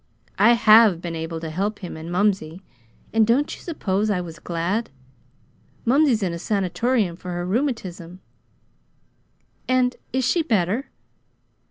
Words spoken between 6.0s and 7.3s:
in a sanatorium for